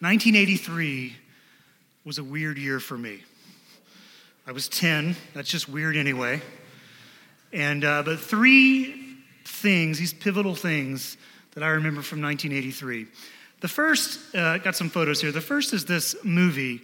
1983 0.00 1.16
was 2.04 2.18
a 2.18 2.22
weird 2.24 2.56
year 2.56 2.78
for 2.78 2.96
me. 2.96 3.20
I 4.46 4.52
was 4.52 4.68
10, 4.68 5.16
that's 5.34 5.50
just 5.50 5.68
weird 5.68 5.96
anyway. 5.96 6.40
And, 7.52 7.84
uh, 7.84 8.04
but 8.04 8.20
three 8.20 9.16
things, 9.44 9.98
these 9.98 10.12
pivotal 10.12 10.54
things 10.54 11.16
that 11.54 11.64
I 11.64 11.70
remember 11.70 12.02
from 12.02 12.22
1983. 12.22 13.08
The 13.60 13.66
first, 13.66 14.36
uh, 14.36 14.58
got 14.58 14.76
some 14.76 14.88
photos 14.88 15.20
here. 15.20 15.32
The 15.32 15.40
first 15.40 15.72
is 15.72 15.84
this 15.84 16.14
movie 16.22 16.80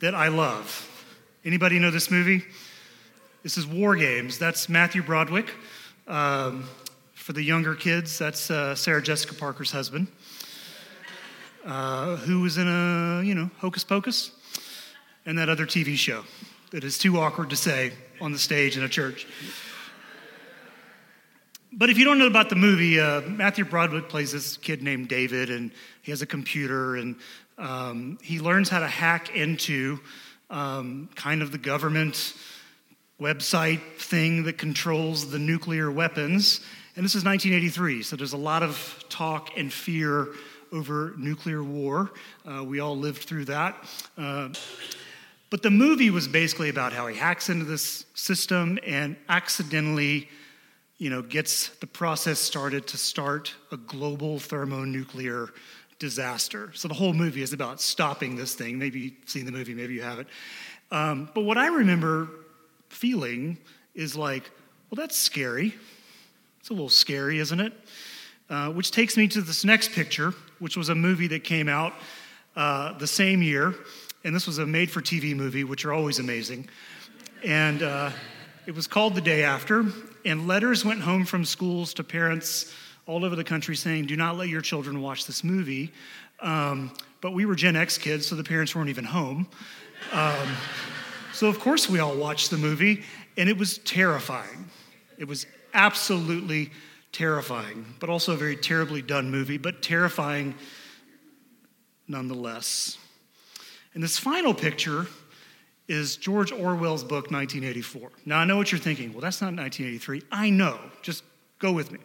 that 0.00 0.14
I 0.14 0.28
love. 0.28 0.86
Anybody 1.46 1.78
know 1.78 1.90
this 1.90 2.10
movie? 2.10 2.44
This 3.42 3.56
is 3.56 3.66
War 3.66 3.96
Games. 3.96 4.38
That's 4.38 4.68
Matthew 4.68 5.02
Broderick. 5.02 5.54
Um, 6.06 6.64
for 7.14 7.32
the 7.32 7.42
younger 7.42 7.74
kids, 7.74 8.18
that's 8.18 8.50
uh, 8.50 8.74
Sarah 8.74 9.02
Jessica 9.02 9.34
Parker's 9.34 9.70
husband 9.70 10.08
uh, 11.68 12.16
who 12.16 12.40
was 12.40 12.56
in 12.56 12.66
a, 12.66 13.22
you 13.22 13.34
know, 13.34 13.50
Hocus 13.58 13.84
Pocus 13.84 14.30
and 15.26 15.38
that 15.38 15.50
other 15.50 15.66
TV 15.66 15.96
show 15.96 16.24
that 16.70 16.82
is 16.82 16.96
too 16.96 17.18
awkward 17.18 17.50
to 17.50 17.56
say 17.56 17.92
on 18.22 18.32
the 18.32 18.38
stage 18.38 18.78
in 18.78 18.82
a 18.82 18.88
church. 18.88 19.26
But 21.70 21.90
if 21.90 21.98
you 21.98 22.06
don't 22.06 22.18
know 22.18 22.26
about 22.26 22.48
the 22.48 22.56
movie, 22.56 22.98
uh, 22.98 23.20
Matthew 23.20 23.66
Broderick 23.66 24.08
plays 24.08 24.32
this 24.32 24.56
kid 24.56 24.82
named 24.82 25.08
David, 25.08 25.50
and 25.50 25.70
he 26.00 26.10
has 26.10 26.22
a 26.22 26.26
computer, 26.26 26.96
and 26.96 27.16
um, 27.58 28.18
he 28.22 28.40
learns 28.40 28.70
how 28.70 28.80
to 28.80 28.88
hack 28.88 29.36
into 29.36 30.00
um, 30.48 31.10
kind 31.14 31.42
of 31.42 31.52
the 31.52 31.58
government 31.58 32.32
website 33.20 33.82
thing 33.98 34.44
that 34.44 34.56
controls 34.56 35.30
the 35.30 35.38
nuclear 35.38 35.90
weapons. 35.90 36.60
And 36.96 37.04
this 37.04 37.14
is 37.14 37.24
1983, 37.24 38.02
so 38.02 38.16
there's 38.16 38.32
a 38.32 38.38
lot 38.38 38.62
of 38.62 39.04
talk 39.10 39.50
and 39.58 39.70
fear 39.70 40.28
over 40.72 41.14
nuclear 41.16 41.62
war. 41.62 42.10
Uh, 42.46 42.64
we 42.64 42.80
all 42.80 42.96
lived 42.96 43.22
through 43.24 43.46
that. 43.46 43.76
Uh, 44.16 44.48
but 45.50 45.62
the 45.62 45.70
movie 45.70 46.10
was 46.10 46.28
basically 46.28 46.68
about 46.68 46.92
how 46.92 47.06
he 47.06 47.16
hacks 47.16 47.48
into 47.48 47.64
this 47.64 48.04
system 48.14 48.78
and 48.86 49.16
accidentally, 49.28 50.28
you 50.98 51.08
know, 51.08 51.22
gets 51.22 51.68
the 51.80 51.86
process 51.86 52.38
started 52.38 52.86
to 52.88 52.98
start 52.98 53.54
a 53.72 53.76
global 53.76 54.38
thermonuclear 54.38 55.48
disaster. 55.98 56.70
So 56.74 56.86
the 56.86 56.94
whole 56.94 57.14
movie 57.14 57.42
is 57.42 57.52
about 57.52 57.80
stopping 57.80 58.36
this 58.36 58.54
thing. 58.54 58.78
Maybe 58.78 59.00
you've 59.00 59.28
seen 59.28 59.46
the 59.46 59.52
movie, 59.52 59.74
maybe 59.74 59.94
you 59.94 60.02
haven't. 60.02 60.28
Um, 60.90 61.30
but 61.34 61.42
what 61.42 61.58
I 61.58 61.68
remember 61.68 62.28
feeling 62.88 63.58
is 63.94 64.16
like, 64.16 64.50
well, 64.90 64.96
that's 64.96 65.16
scary. 65.16 65.74
It's 66.60 66.70
a 66.70 66.72
little 66.72 66.88
scary, 66.88 67.38
isn't 67.38 67.60
it? 67.60 67.72
Uh, 68.50 68.70
which 68.70 68.90
takes 68.90 69.16
me 69.16 69.28
to 69.28 69.42
this 69.42 69.64
next 69.64 69.92
picture, 69.92 70.32
which 70.58 70.76
was 70.76 70.88
a 70.88 70.94
movie 70.94 71.26
that 71.26 71.44
came 71.44 71.68
out 71.68 71.92
uh, 72.56 72.96
the 72.98 73.06
same 73.06 73.42
year. 73.42 73.74
And 74.24 74.34
this 74.34 74.46
was 74.46 74.58
a 74.58 74.66
made 74.66 74.90
for 74.90 75.00
TV 75.00 75.36
movie, 75.36 75.64
which 75.64 75.84
are 75.84 75.92
always 75.92 76.18
amazing. 76.18 76.68
And 77.44 77.82
uh, 77.82 78.10
it 78.66 78.74
was 78.74 78.86
called 78.86 79.14
The 79.14 79.20
Day 79.20 79.44
After. 79.44 79.84
And 80.24 80.48
letters 80.48 80.84
went 80.84 81.00
home 81.00 81.24
from 81.24 81.44
schools 81.44 81.92
to 81.94 82.04
parents 82.04 82.74
all 83.06 83.24
over 83.24 83.36
the 83.36 83.44
country 83.44 83.76
saying, 83.76 84.06
do 84.06 84.16
not 84.16 84.36
let 84.36 84.48
your 84.48 84.60
children 84.60 85.00
watch 85.00 85.26
this 85.26 85.44
movie. 85.44 85.92
Um, 86.40 86.92
but 87.20 87.32
we 87.32 87.46
were 87.46 87.54
Gen 87.54 87.76
X 87.76 87.98
kids, 87.98 88.26
so 88.26 88.34
the 88.34 88.44
parents 88.44 88.74
weren't 88.74 88.90
even 88.90 89.04
home. 89.04 89.48
Um, 90.12 90.48
so, 91.32 91.48
of 91.48 91.58
course, 91.60 91.88
we 91.88 91.98
all 91.98 92.16
watched 92.16 92.50
the 92.50 92.56
movie, 92.56 93.04
and 93.36 93.48
it 93.48 93.56
was 93.56 93.78
terrifying. 93.78 94.70
It 95.18 95.28
was 95.28 95.46
absolutely 95.74 96.66
terrifying, 96.66 96.87
but 97.98 98.08
also 98.08 98.34
a 98.34 98.36
very 98.36 98.56
terribly 98.56 99.02
done 99.02 99.30
movie, 99.30 99.58
but 99.58 99.82
terrifying 99.82 100.54
nonetheless. 102.06 102.98
And 103.94 104.02
this 104.02 104.18
final 104.18 104.54
picture 104.54 105.06
is 105.88 106.16
George 106.16 106.52
Orwell's 106.52 107.02
book, 107.02 107.30
1984. 107.30 108.10
Now, 108.26 108.38
I 108.38 108.44
know 108.44 108.56
what 108.56 108.70
you're 108.70 108.78
thinking. 108.78 109.12
Well, 109.12 109.22
that's 109.22 109.40
not 109.40 109.54
1983. 109.54 110.22
I 110.30 110.50
know. 110.50 110.78
Just 111.02 111.24
go 111.58 111.72
with 111.72 111.90
me. 111.90 111.98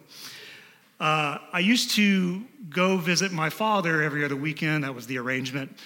Uh, 0.98 1.38
I 1.52 1.58
used 1.58 1.90
to 1.92 2.42
go 2.70 2.96
visit 2.96 3.30
my 3.30 3.50
father 3.50 4.02
every 4.02 4.24
other 4.24 4.36
weekend. 4.36 4.84
That 4.84 4.94
was 4.94 5.06
the 5.06 5.18
arrangement. 5.18 5.76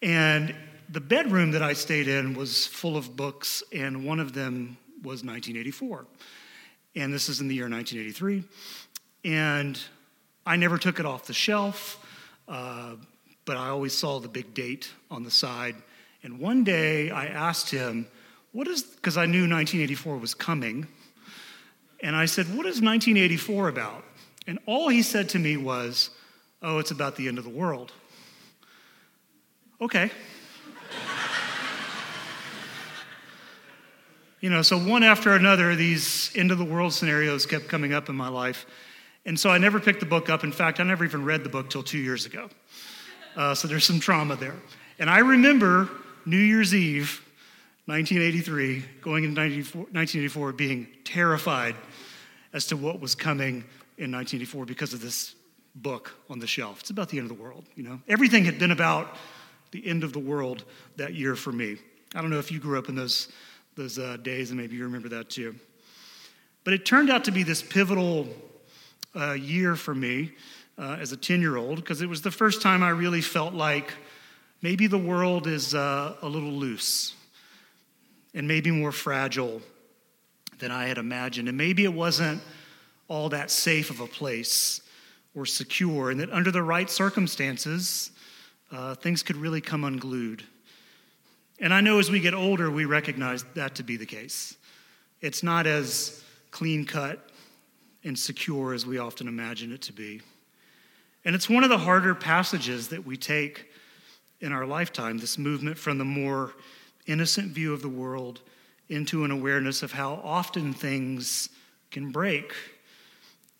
And 0.00 0.54
the 0.90 1.00
bedroom 1.00 1.50
that 1.52 1.62
I 1.62 1.72
stayed 1.72 2.08
in 2.08 2.34
was 2.34 2.66
full 2.66 2.96
of 2.96 3.16
books, 3.16 3.62
and 3.72 4.04
one 4.04 4.20
of 4.20 4.32
them 4.32 4.76
was 5.02 5.24
1984 5.24 6.06
and 6.96 7.12
this 7.12 7.28
is 7.28 7.40
in 7.40 7.48
the 7.48 7.54
year 7.54 7.68
1983. 7.68 8.44
And 9.24 9.78
I 10.46 10.56
never 10.56 10.78
took 10.78 10.98
it 10.98 11.06
off 11.06 11.26
the 11.26 11.32
shelf, 11.32 12.04
uh, 12.48 12.94
but 13.44 13.56
I 13.56 13.68
always 13.68 13.96
saw 13.96 14.18
the 14.18 14.28
big 14.28 14.54
date 14.54 14.90
on 15.10 15.22
the 15.22 15.30
side. 15.30 15.76
And 16.22 16.38
one 16.38 16.64
day 16.64 17.10
I 17.10 17.26
asked 17.26 17.70
him, 17.70 18.06
What 18.52 18.68
is, 18.68 18.82
because 18.82 19.16
I 19.16 19.26
knew 19.26 19.48
1984 19.48 20.18
was 20.18 20.34
coming. 20.34 20.86
And 22.02 22.16
I 22.16 22.26
said, 22.26 22.46
What 22.46 22.66
is 22.66 22.80
1984 22.80 23.68
about? 23.68 24.04
And 24.46 24.58
all 24.66 24.88
he 24.88 25.02
said 25.02 25.28
to 25.30 25.38
me 25.38 25.56
was, 25.56 26.10
Oh, 26.62 26.78
it's 26.78 26.90
about 26.90 27.16
the 27.16 27.28
end 27.28 27.38
of 27.38 27.44
the 27.44 27.50
world. 27.50 27.92
Okay. 29.80 30.10
You 34.40 34.48
know, 34.48 34.62
so 34.62 34.78
one 34.78 35.02
after 35.02 35.34
another, 35.34 35.76
these 35.76 36.30
end 36.34 36.50
of 36.50 36.56
the 36.56 36.64
world 36.64 36.94
scenarios 36.94 37.44
kept 37.44 37.68
coming 37.68 37.92
up 37.92 38.08
in 38.08 38.16
my 38.16 38.28
life. 38.28 38.64
And 39.26 39.38
so 39.38 39.50
I 39.50 39.58
never 39.58 39.78
picked 39.78 40.00
the 40.00 40.06
book 40.06 40.30
up. 40.30 40.44
In 40.44 40.52
fact, 40.52 40.80
I 40.80 40.82
never 40.82 41.04
even 41.04 41.24
read 41.24 41.44
the 41.44 41.50
book 41.50 41.68
till 41.68 41.82
two 41.82 41.98
years 41.98 42.24
ago. 42.24 42.48
Uh, 43.36 43.54
so 43.54 43.68
there's 43.68 43.84
some 43.84 44.00
trauma 44.00 44.36
there. 44.36 44.56
And 44.98 45.10
I 45.10 45.18
remember 45.18 45.90
New 46.24 46.38
Year's 46.38 46.74
Eve, 46.74 47.22
1983, 47.84 48.82
going 49.02 49.24
into 49.24 49.40
1984, 49.40 50.52
being 50.52 50.88
terrified 51.04 51.76
as 52.54 52.66
to 52.68 52.76
what 52.78 52.98
was 52.98 53.14
coming 53.14 53.64
in 53.98 54.10
1984 54.10 54.64
because 54.64 54.94
of 54.94 55.02
this 55.02 55.34
book 55.74 56.14
on 56.30 56.38
the 56.38 56.46
shelf. 56.46 56.80
It's 56.80 56.90
about 56.90 57.10
the 57.10 57.18
end 57.18 57.30
of 57.30 57.36
the 57.36 57.42
world, 57.42 57.64
you 57.76 57.82
know. 57.82 58.00
Everything 58.08 58.44
had 58.46 58.58
been 58.58 58.70
about 58.70 59.16
the 59.70 59.86
end 59.86 60.02
of 60.02 60.12
the 60.14 60.18
world 60.18 60.64
that 60.96 61.14
year 61.14 61.36
for 61.36 61.52
me. 61.52 61.76
I 62.14 62.22
don't 62.22 62.30
know 62.30 62.38
if 62.38 62.50
you 62.50 62.58
grew 62.58 62.78
up 62.78 62.88
in 62.88 62.94
those 62.94 63.28
those 63.80 63.98
uh, 63.98 64.18
days, 64.18 64.50
and 64.50 64.60
maybe 64.60 64.76
you 64.76 64.84
remember 64.84 65.08
that 65.08 65.30
too. 65.30 65.54
But 66.64 66.74
it 66.74 66.84
turned 66.84 67.08
out 67.08 67.24
to 67.24 67.30
be 67.30 67.42
this 67.42 67.62
pivotal 67.62 68.28
uh, 69.16 69.32
year 69.32 69.74
for 69.74 69.94
me 69.94 70.32
uh, 70.76 70.98
as 71.00 71.12
a 71.12 71.16
10 71.16 71.40
year 71.40 71.56
old 71.56 71.76
because 71.76 72.02
it 72.02 72.08
was 72.08 72.20
the 72.20 72.30
first 72.30 72.60
time 72.60 72.82
I 72.82 72.90
really 72.90 73.22
felt 73.22 73.54
like 73.54 73.94
maybe 74.60 74.86
the 74.86 74.98
world 74.98 75.46
is 75.46 75.74
uh, 75.74 76.14
a 76.20 76.28
little 76.28 76.50
loose 76.50 77.14
and 78.34 78.46
maybe 78.46 78.70
more 78.70 78.92
fragile 78.92 79.62
than 80.58 80.70
I 80.70 80.86
had 80.86 80.98
imagined. 80.98 81.48
And 81.48 81.56
maybe 81.56 81.84
it 81.84 81.94
wasn't 81.94 82.42
all 83.08 83.30
that 83.30 83.50
safe 83.50 83.88
of 83.88 84.00
a 84.00 84.06
place 84.06 84.82
or 85.34 85.46
secure, 85.46 86.10
and 86.10 86.20
that 86.20 86.30
under 86.30 86.50
the 86.50 86.62
right 86.62 86.90
circumstances, 86.90 88.10
uh, 88.70 88.94
things 88.96 89.22
could 89.22 89.36
really 89.36 89.62
come 89.62 89.84
unglued. 89.84 90.44
And 91.60 91.74
I 91.74 91.82
know 91.82 91.98
as 91.98 92.10
we 92.10 92.20
get 92.20 92.32
older, 92.32 92.70
we 92.70 92.86
recognize 92.86 93.44
that 93.54 93.74
to 93.76 93.82
be 93.82 93.96
the 93.98 94.06
case. 94.06 94.56
It's 95.20 95.42
not 95.42 95.66
as 95.66 96.24
clean 96.50 96.86
cut 96.86 97.30
and 98.02 98.18
secure 98.18 98.72
as 98.72 98.86
we 98.86 98.98
often 98.98 99.28
imagine 99.28 99.70
it 99.70 99.82
to 99.82 99.92
be. 99.92 100.22
And 101.24 101.34
it's 101.34 101.50
one 101.50 101.62
of 101.62 101.68
the 101.68 101.78
harder 101.78 102.14
passages 102.14 102.88
that 102.88 103.04
we 103.04 103.18
take 103.18 103.66
in 104.40 104.52
our 104.52 104.64
lifetime 104.64 105.18
this 105.18 105.36
movement 105.36 105.76
from 105.76 105.98
the 105.98 106.04
more 106.04 106.54
innocent 107.06 107.48
view 107.48 107.74
of 107.74 107.82
the 107.82 107.88
world 107.88 108.40
into 108.88 109.24
an 109.24 109.30
awareness 109.30 109.82
of 109.82 109.92
how 109.92 110.14
often 110.24 110.72
things 110.72 111.50
can 111.90 112.10
break 112.10 112.54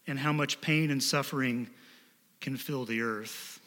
and 0.06 0.18
how 0.18 0.32
much 0.32 0.60
pain 0.62 0.90
and 0.90 1.02
suffering 1.02 1.68
can 2.40 2.56
fill 2.56 2.86
the 2.86 3.02
earth. 3.02 3.60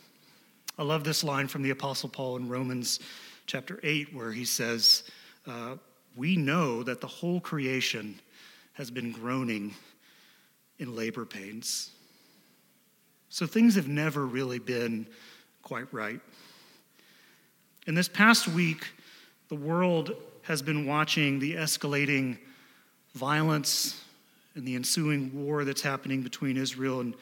I 0.78 0.82
love 0.82 1.04
this 1.04 1.24
line 1.24 1.48
from 1.48 1.62
the 1.62 1.70
Apostle 1.70 2.10
Paul 2.10 2.38
in 2.38 2.50
Romans 2.50 3.00
chapter 3.46 3.80
8, 3.84 4.14
where 4.14 4.32
he 4.32 4.46
says, 4.46 5.04
uh, 5.48 5.76
We 6.16 6.36
know 6.38 6.84
that 6.84 7.02
the 7.02 7.08
whole 7.08 7.40
creation 7.40 8.20
has 8.74 8.90
been 8.90 9.12
groaning 9.12 9.74
in 10.80 10.96
labor 10.96 11.26
pains. 11.26 11.92
So 13.30 13.48
things 13.48 13.76
have 13.76 13.88
never 13.88 14.26
really 14.26 14.60
been 14.60 15.08
quite 15.62 15.92
right. 15.92 16.20
In 17.88 17.96
this 17.96 18.08
past 18.08 18.48
week, 18.48 18.88
the 19.50 19.56
world 19.56 20.16
has 20.44 20.62
been 20.62 20.86
watching 20.86 21.40
the 21.40 21.56
escalating 21.56 22.38
violence 23.16 24.02
and 24.56 24.68
the 24.68 24.76
ensuing 24.76 25.32
war 25.34 25.64
that's 25.66 25.82
happening 25.82 26.22
between 26.22 26.58
Israel 26.58 27.00
and 27.00 27.16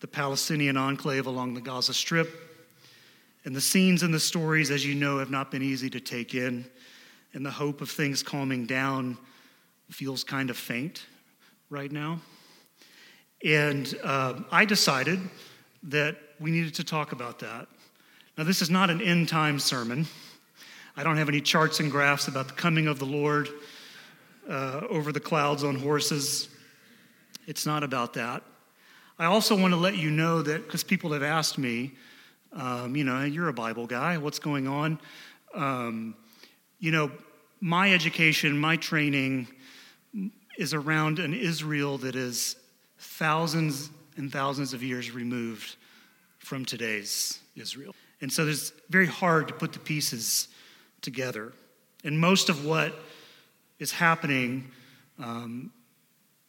the 0.00 0.06
Palestinian 0.06 0.76
enclave 0.76 1.26
along 1.26 1.54
the 1.54 1.60
Gaza 1.60 1.94
Strip. 1.94 2.51
And 3.44 3.56
the 3.56 3.60
scenes 3.60 4.02
and 4.02 4.14
the 4.14 4.20
stories, 4.20 4.70
as 4.70 4.86
you 4.86 4.94
know, 4.94 5.18
have 5.18 5.30
not 5.30 5.50
been 5.50 5.62
easy 5.62 5.90
to 5.90 6.00
take 6.00 6.34
in. 6.34 6.64
And 7.34 7.44
the 7.44 7.50
hope 7.50 7.80
of 7.80 7.90
things 7.90 8.22
calming 8.22 8.66
down 8.66 9.16
feels 9.90 10.22
kind 10.22 10.50
of 10.50 10.56
faint 10.56 11.06
right 11.70 11.90
now. 11.90 12.20
And 13.44 13.92
uh, 14.04 14.40
I 14.50 14.64
decided 14.64 15.18
that 15.84 16.16
we 16.38 16.50
needed 16.50 16.74
to 16.74 16.84
talk 16.84 17.12
about 17.12 17.40
that. 17.40 17.66
Now, 18.38 18.44
this 18.44 18.62
is 18.62 18.70
not 18.70 18.90
an 18.90 19.00
end 19.00 19.28
time 19.28 19.58
sermon. 19.58 20.06
I 20.96 21.02
don't 21.02 21.16
have 21.16 21.28
any 21.28 21.40
charts 21.40 21.80
and 21.80 21.90
graphs 21.90 22.28
about 22.28 22.48
the 22.48 22.54
coming 22.54 22.86
of 22.86 22.98
the 22.98 23.06
Lord 23.06 23.48
uh, 24.48 24.82
over 24.88 25.10
the 25.10 25.20
clouds 25.20 25.64
on 25.64 25.76
horses. 25.76 26.48
It's 27.46 27.66
not 27.66 27.82
about 27.82 28.12
that. 28.14 28.42
I 29.18 29.26
also 29.26 29.56
want 29.56 29.72
to 29.72 29.78
let 29.78 29.96
you 29.96 30.10
know 30.10 30.42
that 30.42 30.64
because 30.64 30.84
people 30.84 31.12
have 31.12 31.22
asked 31.22 31.58
me, 31.58 31.92
um, 32.54 32.96
you 32.96 33.04
know, 33.04 33.24
you're 33.24 33.48
a 33.48 33.52
Bible 33.52 33.86
guy, 33.86 34.18
what's 34.18 34.38
going 34.38 34.68
on? 34.68 34.98
Um, 35.54 36.14
you 36.78 36.90
know, 36.90 37.10
my 37.60 37.92
education, 37.92 38.58
my 38.58 38.76
training 38.76 39.48
is 40.58 40.74
around 40.74 41.18
an 41.18 41.34
Israel 41.34 41.98
that 41.98 42.14
is 42.14 42.56
thousands 42.98 43.90
and 44.16 44.30
thousands 44.30 44.74
of 44.74 44.82
years 44.82 45.10
removed 45.10 45.76
from 46.38 46.64
today's 46.64 47.38
Israel. 47.56 47.94
And 48.20 48.32
so 48.32 48.46
it's 48.46 48.72
very 48.90 49.06
hard 49.06 49.48
to 49.48 49.54
put 49.54 49.72
the 49.72 49.78
pieces 49.78 50.48
together. 51.00 51.52
And 52.04 52.18
most 52.18 52.48
of 52.48 52.64
what 52.64 52.94
is 53.78 53.92
happening 53.92 54.70
um, 55.18 55.72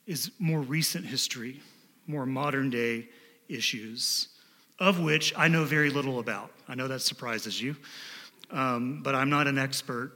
is 0.06 0.32
more 0.40 0.62
recent 0.62 1.06
history, 1.06 1.62
more 2.08 2.26
modern 2.26 2.70
day 2.70 3.08
issues, 3.48 4.30
of 4.80 5.00
which 5.00 5.34
I 5.38 5.48
know 5.48 5.64
very 5.64 5.90
little 5.90 6.20
about. 6.20 6.52
I 6.68 6.76
know 6.76 6.88
that 6.88 7.02
surprises 7.02 7.62
you, 7.62 7.76
um, 8.52 9.02
but 9.04 9.16
I'm 9.16 9.30
not 9.30 9.48
an 9.48 9.58
expert 9.58 10.14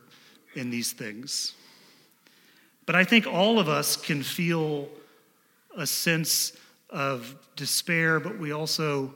in 0.56 0.70
these 0.70 0.92
things. 0.92 1.54
But 2.86 2.96
I 2.96 3.04
think 3.04 3.28
all 3.28 3.60
of 3.60 3.68
us 3.68 3.98
can 3.98 4.24
feel 4.24 4.88
a 5.76 5.86
sense 5.86 6.54
of 6.90 7.36
despair, 7.56 8.20
but 8.20 8.40
we 8.40 8.52
also 8.52 9.14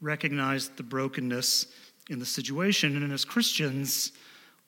recognize 0.00 0.68
the 0.68 0.82
brokenness 0.82 1.66
in 2.08 2.18
the 2.18 2.26
situation. 2.26 3.02
And 3.02 3.12
as 3.12 3.24
Christians, 3.24 4.12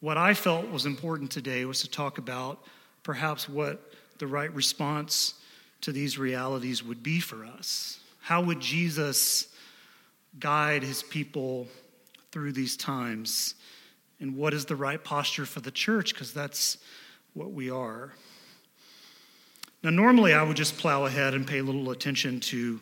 what 0.00 0.16
I 0.16 0.34
felt 0.34 0.68
was 0.70 0.84
important 0.84 1.30
today 1.30 1.64
was 1.64 1.80
to 1.82 1.88
talk 1.88 2.18
about 2.18 2.62
perhaps 3.02 3.48
what 3.48 3.92
the 4.18 4.26
right 4.26 4.52
response 4.52 5.34
to 5.82 5.92
these 5.92 6.18
realities 6.18 6.82
would 6.82 7.02
be 7.02 7.20
for 7.20 7.44
us. 7.44 8.00
How 8.20 8.42
would 8.42 8.60
Jesus 8.60 9.48
guide 10.38 10.82
his 10.82 11.02
people 11.02 11.66
through 12.32 12.52
these 12.52 12.76
times? 12.76 13.54
And 14.20 14.36
what 14.36 14.54
is 14.54 14.64
the 14.66 14.76
right 14.76 15.02
posture 15.02 15.46
for 15.46 15.60
the 15.60 15.70
church? 15.70 16.12
Because 16.12 16.32
that's 16.32 16.78
what 17.34 17.52
we 17.52 17.70
are. 17.70 18.12
Now, 19.82 19.90
normally 19.90 20.34
I 20.34 20.42
would 20.42 20.56
just 20.56 20.76
plow 20.76 21.06
ahead 21.06 21.32
and 21.34 21.46
pay 21.46 21.62
little 21.62 21.90
attention 21.90 22.38
to 22.40 22.80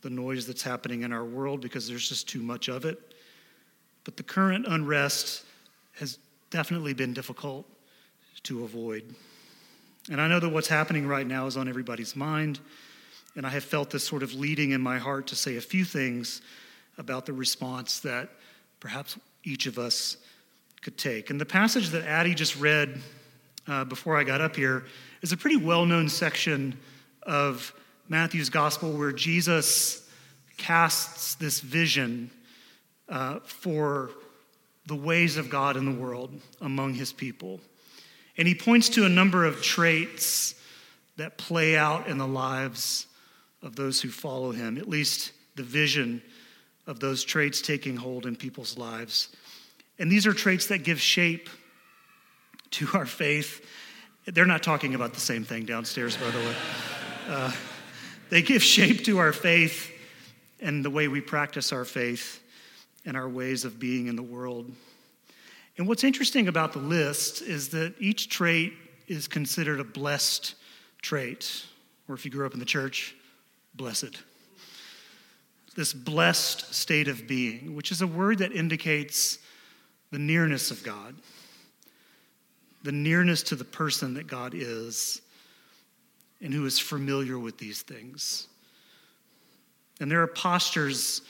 the 0.00 0.10
noise 0.10 0.46
that's 0.46 0.62
happening 0.62 1.02
in 1.02 1.12
our 1.12 1.24
world 1.24 1.60
because 1.60 1.88
there's 1.88 2.08
just 2.08 2.28
too 2.28 2.42
much 2.42 2.68
of 2.68 2.84
it. 2.84 2.98
But 4.04 4.16
the 4.16 4.22
current 4.22 4.66
unrest 4.66 5.44
has 5.98 6.18
definitely 6.50 6.94
been 6.94 7.12
difficult 7.12 7.66
to 8.44 8.64
avoid. 8.64 9.14
And 10.10 10.20
I 10.20 10.26
know 10.26 10.40
that 10.40 10.48
what's 10.48 10.68
happening 10.68 11.06
right 11.06 11.26
now 11.26 11.46
is 11.46 11.56
on 11.56 11.68
everybody's 11.68 12.16
mind. 12.16 12.58
And 13.36 13.46
I 13.46 13.50
have 13.50 13.64
felt 13.64 13.90
this 13.90 14.04
sort 14.04 14.22
of 14.22 14.34
leading 14.34 14.72
in 14.72 14.80
my 14.80 14.98
heart 14.98 15.28
to 15.28 15.36
say 15.36 15.56
a 15.56 15.60
few 15.60 15.84
things 15.84 16.42
about 17.02 17.26
the 17.26 17.32
response 17.32 17.98
that 18.00 18.30
perhaps 18.78 19.18
each 19.42 19.66
of 19.66 19.76
us 19.76 20.16
could 20.80 20.96
take. 20.96 21.30
And 21.30 21.40
the 21.40 21.44
passage 21.44 21.90
that 21.90 22.04
Addie 22.04 22.34
just 22.34 22.56
read 22.56 23.00
uh, 23.66 23.84
before 23.84 24.16
I 24.16 24.22
got 24.22 24.40
up 24.40 24.54
here 24.54 24.84
is 25.20 25.32
a 25.32 25.36
pretty 25.36 25.56
well 25.56 25.84
known 25.84 26.08
section 26.08 26.78
of 27.24 27.74
Matthew's 28.08 28.50
gospel 28.50 28.92
where 28.92 29.10
Jesus 29.12 30.08
casts 30.56 31.34
this 31.34 31.60
vision 31.60 32.30
uh, 33.08 33.40
for 33.40 34.10
the 34.86 34.96
ways 34.96 35.36
of 35.36 35.50
God 35.50 35.76
in 35.76 35.84
the 35.84 36.00
world 36.00 36.30
among 36.60 36.94
his 36.94 37.12
people. 37.12 37.60
And 38.38 38.46
he 38.46 38.54
points 38.54 38.88
to 38.90 39.04
a 39.04 39.08
number 39.08 39.44
of 39.44 39.60
traits 39.60 40.54
that 41.16 41.36
play 41.36 41.76
out 41.76 42.06
in 42.06 42.18
the 42.18 42.26
lives 42.26 43.06
of 43.60 43.74
those 43.76 44.00
who 44.00 44.08
follow 44.08 44.52
him, 44.52 44.78
at 44.78 44.88
least 44.88 45.32
the 45.56 45.62
vision 45.62 46.22
of 46.86 47.00
those 47.00 47.24
traits 47.24 47.62
taking 47.62 47.96
hold 47.96 48.26
in 48.26 48.36
people's 48.36 48.76
lives. 48.76 49.28
And 49.98 50.10
these 50.10 50.26
are 50.26 50.32
traits 50.32 50.66
that 50.66 50.84
give 50.84 51.00
shape 51.00 51.48
to 52.72 52.88
our 52.94 53.06
faith 53.06 53.64
they're 54.26 54.46
not 54.46 54.62
talking 54.62 54.94
about 54.94 55.14
the 55.14 55.20
same 55.20 55.44
thing 55.44 55.64
downstairs, 55.64 56.16
by 56.16 56.30
the 56.30 56.38
way. 56.38 56.54
Uh, 57.28 57.52
they 58.30 58.42
give 58.42 58.62
shape 58.62 59.04
to 59.04 59.18
our 59.18 59.32
faith 59.32 59.90
and 60.60 60.84
the 60.84 60.90
way 60.90 61.08
we 61.08 61.20
practice 61.20 61.72
our 61.72 61.84
faith 61.84 62.40
and 63.04 63.16
our 63.16 63.28
ways 63.28 63.64
of 63.64 63.80
being 63.80 64.06
in 64.06 64.14
the 64.14 64.22
world. 64.22 64.70
And 65.76 65.88
what's 65.88 66.04
interesting 66.04 66.46
about 66.46 66.72
the 66.72 66.78
list 66.78 67.42
is 67.42 67.70
that 67.70 67.94
each 67.98 68.28
trait 68.28 68.74
is 69.08 69.26
considered 69.26 69.80
a 69.80 69.84
blessed 69.84 70.54
trait, 71.00 71.66
or 72.08 72.14
if 72.14 72.24
you 72.24 72.30
grew 72.30 72.46
up 72.46 72.54
in 72.54 72.60
the 72.60 72.64
church, 72.64 73.16
blessed. 73.74 74.22
This 75.74 75.92
blessed 75.92 76.74
state 76.74 77.08
of 77.08 77.26
being, 77.26 77.74
which 77.74 77.90
is 77.90 78.02
a 78.02 78.06
word 78.06 78.38
that 78.38 78.52
indicates 78.52 79.38
the 80.10 80.18
nearness 80.18 80.70
of 80.70 80.82
God 80.82 81.14
the 82.82 82.92
nearness 82.92 83.42
to 83.44 83.56
the 83.56 83.64
person 83.64 84.14
that 84.14 84.26
God 84.26 84.54
is 84.54 85.22
and 86.40 86.52
who 86.52 86.66
is 86.66 86.78
familiar 86.78 87.38
with 87.38 87.58
these 87.58 87.82
things. 87.82 88.48
And 90.00 90.10
there 90.10 90.22
are 90.22 90.26
postures 90.26 91.22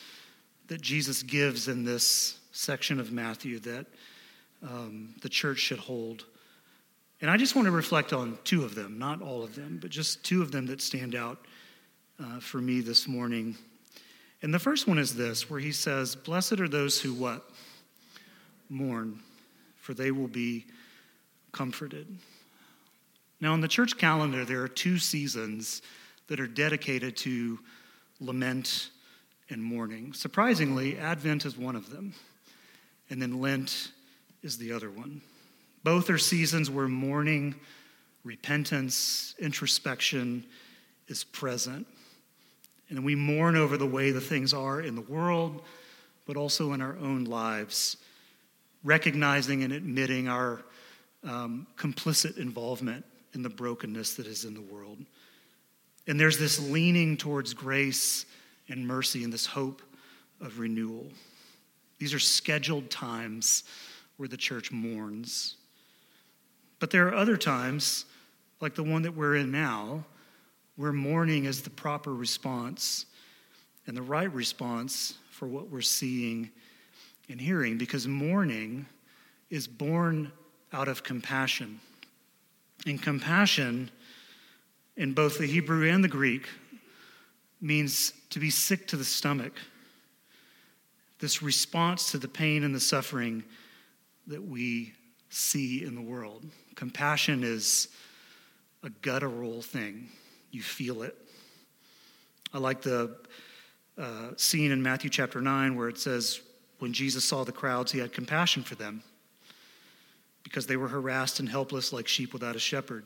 that 0.68 0.80
Jesus 0.80 1.22
gives 1.22 1.68
in 1.68 1.84
this 1.84 2.38
section 2.52 2.98
of 2.98 3.12
Matthew 3.12 3.58
that 3.60 3.86
um, 4.62 5.14
the 5.20 5.28
church 5.28 5.58
should 5.58 5.78
hold. 5.78 6.24
And 7.20 7.30
I 7.30 7.36
just 7.36 7.54
want 7.54 7.66
to 7.66 7.72
reflect 7.72 8.12
on 8.12 8.38
two 8.44 8.64
of 8.64 8.74
them, 8.74 8.98
not 8.98 9.20
all 9.20 9.42
of 9.42 9.54
them, 9.54 9.78
but 9.80 9.90
just 9.90 10.24
two 10.24 10.40
of 10.40 10.50
them 10.52 10.66
that 10.66 10.80
stand 10.80 11.14
out 11.14 11.44
uh, 12.22 12.40
for 12.40 12.58
me 12.58 12.80
this 12.80 13.06
morning. 13.06 13.56
And 14.42 14.52
the 14.52 14.58
first 14.58 14.88
one 14.88 14.98
is 14.98 15.14
this, 15.14 15.48
where 15.48 15.60
he 15.60 15.72
says, 15.72 16.16
Blessed 16.16 16.60
are 16.60 16.68
those 16.68 17.00
who 17.00 17.14
what? 17.14 17.48
Mourn, 18.68 19.20
for 19.76 19.94
they 19.94 20.10
will 20.10 20.28
be 20.28 20.66
comforted. 21.52 22.08
Now, 23.40 23.54
in 23.54 23.60
the 23.60 23.68
church 23.68 23.98
calendar, 23.98 24.44
there 24.44 24.62
are 24.62 24.68
two 24.68 24.98
seasons 24.98 25.82
that 26.26 26.40
are 26.40 26.46
dedicated 26.46 27.16
to 27.18 27.58
lament 28.20 28.90
and 29.50 29.62
mourning. 29.62 30.12
Surprisingly, 30.12 30.98
Advent 30.98 31.44
is 31.44 31.56
one 31.56 31.76
of 31.76 31.90
them, 31.90 32.14
and 33.10 33.20
then 33.20 33.40
Lent 33.40 33.92
is 34.42 34.58
the 34.58 34.72
other 34.72 34.90
one. 34.90 35.20
Both 35.84 36.08
are 36.10 36.18
seasons 36.18 36.70
where 36.70 36.88
mourning, 36.88 37.54
repentance, 38.24 39.34
introspection 39.38 40.44
is 41.08 41.24
present. 41.24 41.86
And 42.92 43.06
we 43.06 43.14
mourn 43.14 43.56
over 43.56 43.78
the 43.78 43.86
way 43.86 44.10
the 44.10 44.20
things 44.20 44.52
are 44.52 44.82
in 44.82 44.94
the 44.94 45.00
world, 45.00 45.62
but 46.26 46.36
also 46.36 46.74
in 46.74 46.82
our 46.82 46.94
own 46.98 47.24
lives, 47.24 47.96
recognizing 48.84 49.64
and 49.64 49.72
admitting 49.72 50.28
our 50.28 50.62
um, 51.24 51.66
complicit 51.78 52.36
involvement 52.36 53.02
in 53.32 53.42
the 53.42 53.48
brokenness 53.48 54.16
that 54.16 54.26
is 54.26 54.44
in 54.44 54.52
the 54.52 54.60
world. 54.60 54.98
And 56.06 56.20
there's 56.20 56.36
this 56.36 56.60
leaning 56.60 57.16
towards 57.16 57.54
grace 57.54 58.26
and 58.68 58.86
mercy 58.86 59.24
and 59.24 59.32
this 59.32 59.46
hope 59.46 59.80
of 60.42 60.58
renewal. 60.58 61.06
These 61.98 62.12
are 62.12 62.18
scheduled 62.18 62.90
times 62.90 63.64
where 64.18 64.28
the 64.28 64.36
church 64.36 64.70
mourns. 64.70 65.56
But 66.78 66.90
there 66.90 67.08
are 67.08 67.14
other 67.14 67.38
times, 67.38 68.04
like 68.60 68.74
the 68.74 68.82
one 68.82 69.00
that 69.02 69.16
we're 69.16 69.36
in 69.36 69.50
now, 69.50 70.04
where 70.76 70.92
mourning 70.92 71.44
is 71.44 71.62
the 71.62 71.70
proper 71.70 72.14
response 72.14 73.06
and 73.86 73.96
the 73.96 74.02
right 74.02 74.32
response 74.32 75.14
for 75.30 75.46
what 75.46 75.68
we're 75.68 75.80
seeing 75.80 76.50
and 77.28 77.40
hearing, 77.40 77.78
because 77.78 78.06
mourning 78.06 78.86
is 79.50 79.66
born 79.66 80.30
out 80.72 80.88
of 80.88 81.02
compassion. 81.02 81.80
And 82.86 83.00
compassion, 83.00 83.90
in 84.96 85.12
both 85.12 85.38
the 85.38 85.46
Hebrew 85.46 85.88
and 85.88 86.02
the 86.02 86.08
Greek, 86.08 86.48
means 87.60 88.12
to 88.30 88.40
be 88.40 88.50
sick 88.50 88.88
to 88.88 88.96
the 88.96 89.04
stomach. 89.04 89.52
This 91.20 91.42
response 91.42 92.10
to 92.10 92.18
the 92.18 92.28
pain 92.28 92.64
and 92.64 92.74
the 92.74 92.80
suffering 92.80 93.44
that 94.26 94.42
we 94.42 94.94
see 95.30 95.84
in 95.84 95.94
the 95.94 96.00
world. 96.00 96.44
Compassion 96.74 97.44
is 97.44 97.88
a 98.82 98.90
guttural 98.90 99.62
thing, 99.62 100.08
you 100.52 100.62
feel 100.62 101.02
it. 101.02 101.16
I 102.54 102.58
like 102.58 102.82
the 102.82 103.16
uh, 103.98 104.28
scene 104.36 104.70
in 104.70 104.82
Matthew 104.82 105.10
chapter 105.10 105.40
9 105.40 105.74
where 105.74 105.88
it 105.88 105.98
says, 105.98 106.40
when 106.78 106.92
Jesus 106.92 107.24
saw 107.24 107.42
the 107.42 107.52
crowds, 107.52 107.90
he 107.90 107.98
had 107.98 108.12
compassion 108.12 108.62
for 108.62 108.74
them 108.74 109.02
because 110.44 110.66
they 110.66 110.76
were 110.76 110.88
harassed 110.88 111.40
and 111.40 111.48
helpless 111.48 111.92
like 111.92 112.06
sheep 112.06 112.32
without 112.32 112.54
a 112.54 112.58
shepherd. 112.58 113.04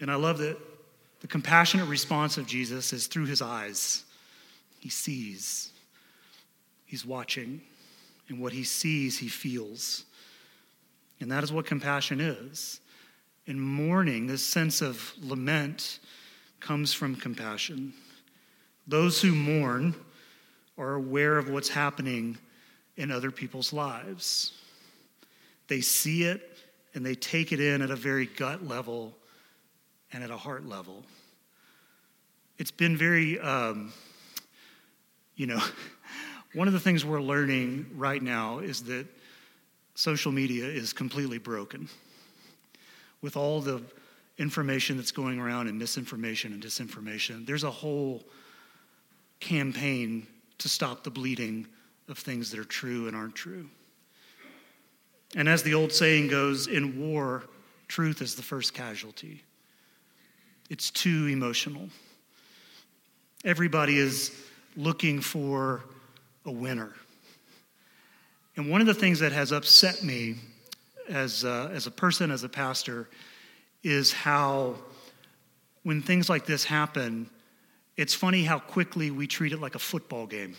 And 0.00 0.10
I 0.10 0.16
love 0.16 0.38
that 0.38 0.58
the 1.20 1.26
compassionate 1.26 1.88
response 1.88 2.36
of 2.36 2.46
Jesus 2.46 2.92
is 2.92 3.06
through 3.06 3.26
his 3.26 3.42
eyes. 3.42 4.04
He 4.78 4.88
sees, 4.88 5.72
he's 6.86 7.04
watching. 7.04 7.60
and 8.28 8.40
what 8.40 8.52
he 8.52 8.64
sees, 8.64 9.18
he 9.18 9.28
feels. 9.28 10.04
And 11.20 11.30
that 11.32 11.42
is 11.42 11.52
what 11.52 11.66
compassion 11.66 12.20
is. 12.20 12.80
In 13.48 13.58
mourning, 13.58 14.26
this 14.26 14.44
sense 14.44 14.82
of 14.82 15.14
lament 15.22 16.00
comes 16.60 16.92
from 16.92 17.16
compassion. 17.16 17.94
Those 18.86 19.22
who 19.22 19.34
mourn 19.34 19.94
are 20.76 20.92
aware 20.92 21.38
of 21.38 21.48
what's 21.48 21.70
happening 21.70 22.36
in 22.98 23.10
other 23.10 23.30
people's 23.30 23.72
lives. 23.72 24.52
They 25.66 25.80
see 25.80 26.24
it 26.24 26.58
and 26.92 27.06
they 27.06 27.14
take 27.14 27.50
it 27.50 27.58
in 27.58 27.80
at 27.80 27.90
a 27.90 27.96
very 27.96 28.26
gut 28.26 28.66
level 28.66 29.14
and 30.12 30.22
at 30.22 30.30
a 30.30 30.36
heart 30.36 30.66
level. 30.66 31.02
It's 32.58 32.70
been 32.70 32.98
very, 32.98 33.40
um, 33.40 33.94
you 35.36 35.46
know, 35.46 35.62
one 36.52 36.68
of 36.68 36.74
the 36.74 36.80
things 36.80 37.02
we're 37.02 37.22
learning 37.22 37.86
right 37.94 38.22
now 38.22 38.58
is 38.58 38.82
that 38.84 39.06
social 39.94 40.32
media 40.32 40.66
is 40.66 40.92
completely 40.92 41.38
broken 41.38 41.88
with 43.22 43.36
all 43.36 43.60
the 43.60 43.82
information 44.38 44.96
that's 44.96 45.10
going 45.10 45.38
around 45.38 45.66
and 45.66 45.78
misinformation 45.78 46.52
and 46.52 46.62
disinformation. 46.62 47.44
There's 47.46 47.64
a 47.64 47.70
whole 47.70 48.22
campaign 49.40 50.26
to 50.58 50.68
stop 50.68 51.04
the 51.04 51.10
bleeding 51.10 51.66
of 52.08 52.18
things 52.18 52.50
that 52.50 52.60
are 52.60 52.64
true 52.64 53.06
and 53.06 53.16
aren't 53.16 53.34
true. 53.34 53.68
And 55.36 55.48
as 55.48 55.62
the 55.62 55.74
old 55.74 55.92
saying 55.92 56.28
goes, 56.28 56.66
in 56.66 56.98
war, 56.98 57.44
truth 57.86 58.22
is 58.22 58.34
the 58.34 58.42
first 58.42 58.74
casualty. 58.74 59.42
It's 60.70 60.90
too 60.90 61.26
emotional. 61.26 61.88
Everybody 63.44 63.98
is 63.98 64.34
looking 64.76 65.20
for 65.20 65.84
a 66.44 66.50
winner. 66.50 66.92
And 68.56 68.70
one 68.70 68.80
of 68.80 68.86
the 68.86 68.94
things 68.94 69.20
that 69.20 69.32
has 69.32 69.52
upset 69.52 70.02
me 70.02 70.36
as, 71.08 71.44
uh, 71.44 71.70
as 71.72 71.86
a 71.86 71.90
person, 71.90 72.30
as 72.30 72.44
a 72.44 72.48
pastor, 72.48 73.08
is 73.82 74.12
how 74.12 74.74
when 75.82 76.02
things 76.02 76.28
like 76.28 76.46
this 76.46 76.64
happen, 76.64 77.30
it's 77.96 78.14
funny 78.14 78.44
how 78.44 78.58
quickly 78.58 79.10
we 79.10 79.26
treat 79.26 79.52
it 79.52 79.60
like 79.60 79.74
a 79.74 79.78
football 79.78 80.26
game 80.26 80.54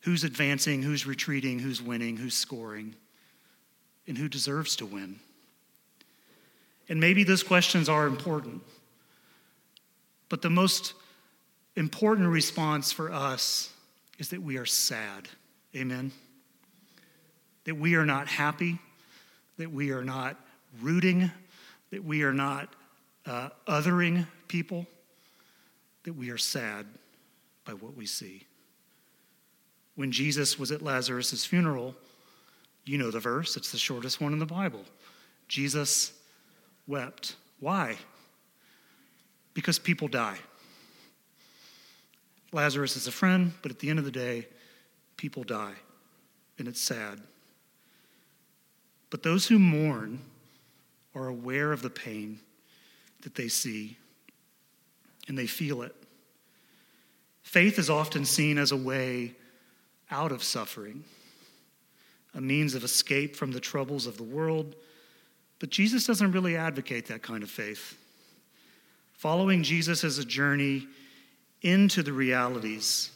who's 0.00 0.22
advancing, 0.22 0.82
who's 0.82 1.06
retreating, 1.06 1.58
who's 1.58 1.80
winning, 1.80 2.16
who's 2.16 2.34
scoring, 2.34 2.94
and 4.06 4.18
who 4.18 4.28
deserves 4.28 4.76
to 4.76 4.84
win. 4.84 5.18
And 6.90 7.00
maybe 7.00 7.24
those 7.24 7.42
questions 7.42 7.88
are 7.88 8.06
important. 8.06 8.62
But 10.28 10.42
the 10.42 10.50
most 10.50 10.92
important 11.76 12.28
response 12.28 12.92
for 12.92 13.10
us 13.10 13.72
is 14.18 14.28
that 14.28 14.42
we 14.42 14.58
are 14.58 14.66
sad. 14.66 15.28
Amen. 15.74 16.12
That 17.64 17.76
we 17.76 17.94
are 17.94 18.06
not 18.06 18.28
happy, 18.28 18.78
that 19.58 19.70
we 19.70 19.90
are 19.90 20.04
not 20.04 20.36
rooting, 20.80 21.30
that 21.90 22.04
we 22.04 22.22
are 22.22 22.32
not 22.32 22.68
uh, 23.26 23.48
othering 23.66 24.26
people, 24.48 24.86
that 26.02 26.14
we 26.14 26.30
are 26.30 26.38
sad 26.38 26.86
by 27.64 27.72
what 27.72 27.96
we 27.96 28.06
see 28.06 28.46
when 29.96 30.10
Jesus 30.10 30.58
was 30.58 30.72
at 30.72 30.82
Lazarus' 30.82 31.44
funeral, 31.44 31.94
you 32.84 32.98
know 32.98 33.10
the 33.10 33.20
verse, 33.20 33.56
it's 33.56 33.72
the 33.72 33.78
shortest 33.78 34.20
one 34.20 34.32
in 34.32 34.38
the 34.38 34.46
Bible. 34.46 34.84
Jesus 35.48 36.12
wept. 36.86 37.36
Why? 37.60 37.96
Because 39.54 39.78
people 39.78 40.08
die. 40.08 40.38
Lazarus 42.52 42.96
is 42.96 43.06
a 43.06 43.12
friend, 43.12 43.52
but 43.62 43.70
at 43.70 43.78
the 43.78 43.90
end 43.90 43.98
of 43.98 44.04
the 44.04 44.10
day, 44.10 44.46
people 45.16 45.44
die, 45.44 45.74
and 46.58 46.68
it's 46.68 46.80
sad. 46.80 47.20
But 49.14 49.22
those 49.22 49.46
who 49.46 49.60
mourn 49.60 50.18
are 51.14 51.28
aware 51.28 51.70
of 51.70 51.82
the 51.82 51.88
pain 51.88 52.40
that 53.22 53.36
they 53.36 53.46
see, 53.46 53.96
and 55.28 55.38
they 55.38 55.46
feel 55.46 55.82
it. 55.82 55.94
Faith 57.44 57.78
is 57.78 57.88
often 57.88 58.24
seen 58.24 58.58
as 58.58 58.72
a 58.72 58.76
way 58.76 59.36
out 60.10 60.32
of 60.32 60.42
suffering, 60.42 61.04
a 62.34 62.40
means 62.40 62.74
of 62.74 62.82
escape 62.82 63.36
from 63.36 63.52
the 63.52 63.60
troubles 63.60 64.08
of 64.08 64.16
the 64.16 64.24
world. 64.24 64.74
But 65.60 65.70
Jesus 65.70 66.08
doesn't 66.08 66.32
really 66.32 66.56
advocate 66.56 67.06
that 67.06 67.22
kind 67.22 67.44
of 67.44 67.50
faith. 67.50 67.96
Following 69.12 69.62
Jesus 69.62 70.02
is 70.02 70.18
a 70.18 70.24
journey 70.24 70.88
into 71.62 72.02
the 72.02 72.12
realities 72.12 73.12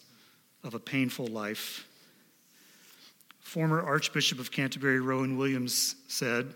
of 0.63 0.75
a 0.75 0.79
painful 0.79 1.27
life. 1.27 1.88
Former 3.49 3.81
Archbishop 3.81 4.41
of 4.41 4.51
Canterbury, 4.51 5.01
Rowan 5.01 5.39
Williams, 5.39 5.97
said, 6.07 6.55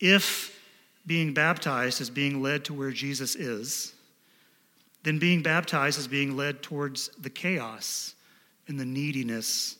If 0.00 0.58
being 1.06 1.34
baptized 1.34 2.00
is 2.00 2.08
being 2.08 2.40
led 2.40 2.64
to 2.64 2.72
where 2.72 2.90
Jesus 2.90 3.36
is, 3.36 3.92
then 5.02 5.18
being 5.18 5.42
baptized 5.42 5.98
is 5.98 6.08
being 6.08 6.38
led 6.38 6.62
towards 6.62 7.08
the 7.20 7.28
chaos 7.28 8.14
and 8.66 8.80
the 8.80 8.84
neediness 8.86 9.76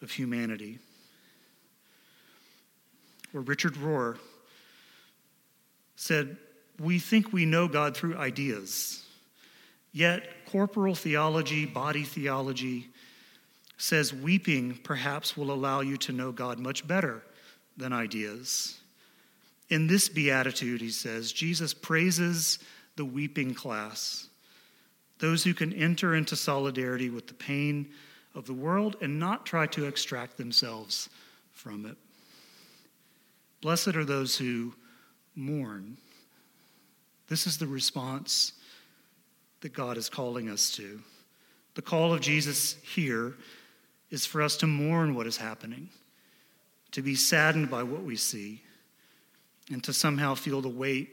of 0.00 0.10
humanity. 0.10 0.78
Or 3.34 3.42
Richard 3.42 3.74
Rohr 3.74 4.16
said, 5.96 6.38
We 6.80 6.98
think 6.98 7.30
we 7.30 7.44
know 7.44 7.68
God 7.68 7.94
through 7.94 8.16
ideas, 8.16 9.04
yet 9.92 10.46
corporal 10.46 10.94
theology, 10.94 11.66
body 11.66 12.04
theology, 12.04 12.88
says 13.78 14.12
weeping 14.12 14.78
perhaps 14.82 15.36
will 15.36 15.52
allow 15.52 15.80
you 15.80 15.96
to 15.96 16.12
know 16.12 16.32
God 16.32 16.58
much 16.58 16.86
better 16.86 17.22
than 17.76 17.92
ideas. 17.92 18.78
In 19.70 19.86
this 19.86 20.08
beatitude, 20.08 20.80
he 20.80 20.90
says, 20.90 21.32
Jesus 21.32 21.72
praises 21.72 22.58
the 22.96 23.04
weeping 23.04 23.54
class, 23.54 24.28
those 25.20 25.44
who 25.44 25.54
can 25.54 25.72
enter 25.72 26.14
into 26.14 26.34
solidarity 26.34 27.08
with 27.08 27.28
the 27.28 27.34
pain 27.34 27.88
of 28.34 28.46
the 28.46 28.52
world 28.52 28.96
and 29.00 29.18
not 29.18 29.46
try 29.46 29.66
to 29.66 29.86
extract 29.86 30.36
themselves 30.36 31.08
from 31.52 31.86
it. 31.86 31.96
Blessed 33.60 33.94
are 33.96 34.04
those 34.04 34.36
who 34.36 34.74
mourn. 35.34 35.96
This 37.28 37.46
is 37.46 37.58
the 37.58 37.66
response 37.66 38.52
that 39.60 39.72
God 39.72 39.96
is 39.96 40.08
calling 40.08 40.48
us 40.48 40.70
to. 40.72 41.00
The 41.74 41.82
call 41.82 42.12
of 42.12 42.20
Jesus 42.20 42.76
here 42.82 43.34
is 44.10 44.24
for 44.24 44.42
us 44.42 44.56
to 44.56 44.66
mourn 44.66 45.14
what 45.14 45.26
is 45.26 45.36
happening, 45.36 45.88
to 46.92 47.02
be 47.02 47.14
saddened 47.14 47.70
by 47.70 47.82
what 47.82 48.02
we 48.02 48.16
see, 48.16 48.62
and 49.70 49.84
to 49.84 49.92
somehow 49.92 50.34
feel 50.34 50.60
the 50.60 50.68
weight 50.68 51.10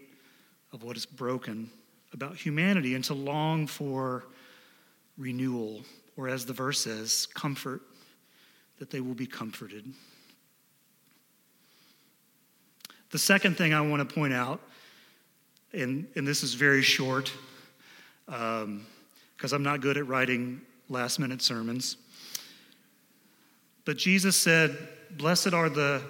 of 0.72 0.84
what 0.84 0.96
is 0.96 1.06
broken 1.06 1.70
about 2.14 2.36
humanity 2.38 2.96
and 2.96 3.04
to 3.04 3.14
long 3.14 3.68
for 3.68 4.26
renewal 5.18 5.82
or 6.18 6.30
as 6.30 6.46
the 6.46 6.54
verse 6.54 6.80
says, 6.80 7.26
comfort, 7.26 7.82
that 8.80 8.90
they 8.90 9.02
will 9.02 9.14
be 9.14 9.28
comforted. 9.28 9.86
The 13.12 13.18
second 13.18 13.58
thing 13.58 13.74
I 13.74 13.82
want 13.82 14.08
to 14.08 14.16
point 14.16 14.34
out, 14.34 14.62
and, 15.74 16.08
and 16.16 16.28
this 16.28 16.44
is 16.44 16.54
very 16.54 16.82
short, 16.82 17.32
because 18.26 18.64
um, 18.64 18.86
I'm 19.52 19.64
not 19.64 19.82
good 19.82 19.98
at 19.98 20.08
writing 20.08 20.62
last 20.90 21.20
minute 21.20 21.42
sermons. 21.42 21.98
But 23.86 23.98
Jesus 23.98 24.36
said, 24.36 24.76
Blessed 25.12 25.54
are 25.54 25.70
the 25.70 26.02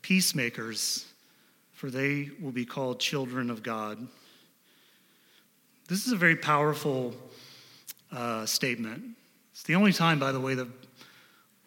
peacemakers, 0.00 1.04
for 1.72 1.90
they 1.90 2.30
will 2.40 2.52
be 2.52 2.64
called 2.64 3.00
children 3.00 3.50
of 3.50 3.62
God. 3.62 4.06
This 5.88 6.06
is 6.06 6.12
a 6.12 6.16
very 6.16 6.36
powerful 6.36 7.14
uh, 8.12 8.46
statement. 8.46 9.02
It's 9.52 9.64
the 9.64 9.74
only 9.74 9.92
time, 9.92 10.18
by 10.20 10.30
the 10.32 10.40
way, 10.40 10.54
the 10.54 10.68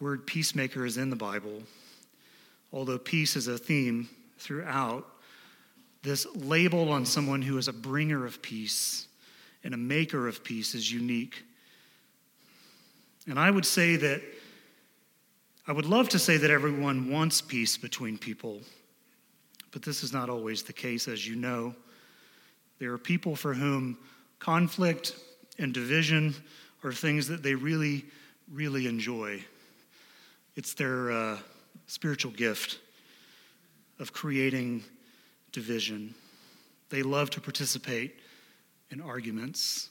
word 0.00 0.26
peacemaker 0.26 0.86
is 0.86 0.96
in 0.96 1.10
the 1.10 1.16
Bible. 1.16 1.62
Although 2.72 2.98
peace 2.98 3.36
is 3.36 3.46
a 3.46 3.58
theme 3.58 4.08
throughout, 4.38 5.06
this 6.02 6.26
label 6.34 6.90
on 6.90 7.06
someone 7.06 7.40
who 7.42 7.56
is 7.58 7.68
a 7.68 7.72
bringer 7.72 8.26
of 8.26 8.42
peace 8.42 9.06
and 9.62 9.74
a 9.74 9.78
maker 9.78 10.26
of 10.26 10.42
peace 10.42 10.74
is 10.74 10.90
unique. 10.90 11.42
And 13.26 13.38
I 13.38 13.50
would 13.50 13.64
say 13.64 13.96
that, 13.96 14.22
I 15.66 15.72
would 15.72 15.86
love 15.86 16.10
to 16.10 16.18
say 16.18 16.36
that 16.36 16.50
everyone 16.50 17.10
wants 17.10 17.40
peace 17.40 17.78
between 17.78 18.18
people, 18.18 18.60
but 19.70 19.82
this 19.82 20.02
is 20.02 20.12
not 20.12 20.28
always 20.28 20.62
the 20.62 20.74
case, 20.74 21.08
as 21.08 21.26
you 21.26 21.36
know. 21.36 21.74
There 22.78 22.92
are 22.92 22.98
people 22.98 23.34
for 23.34 23.54
whom 23.54 23.96
conflict 24.38 25.16
and 25.58 25.72
division 25.72 26.34
are 26.82 26.92
things 26.92 27.26
that 27.28 27.42
they 27.42 27.54
really, 27.54 28.04
really 28.52 28.86
enjoy. 28.86 29.42
It's 30.54 30.74
their 30.74 31.10
uh, 31.10 31.38
spiritual 31.86 32.32
gift 32.32 32.78
of 33.98 34.12
creating 34.12 34.84
division. 35.52 36.14
They 36.90 37.02
love 37.02 37.30
to 37.30 37.40
participate 37.40 38.20
in 38.90 39.00
arguments 39.00 39.88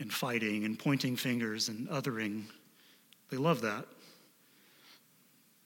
and 0.00 0.12
fighting 0.12 0.64
and 0.64 0.76
pointing 0.76 1.14
fingers 1.14 1.68
and 1.68 1.88
othering. 1.88 2.46
They 3.30 3.36
love 3.36 3.60
that. 3.60 3.86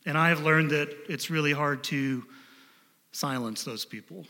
And 0.05 0.19
I 0.19 0.31
have 0.31 0.43
learned 0.43 0.71
that 0.71 0.89
it's 1.09 1.31
really 1.31 1.53
hard 1.53 1.85
to 1.85 2.25
silence 3.13 3.63
those 3.63 3.85
people. 3.85 4.27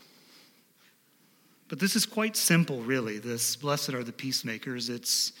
But 1.67 1.79
this 1.79 1.95
is 1.95 2.05
quite 2.05 2.35
simple, 2.35 2.81
really. 2.81 3.17
This 3.17 3.55
blessed 3.55 3.93
are 3.93 4.03
the 4.03 4.11
peacemakers. 4.11 4.89
It's 4.89 5.33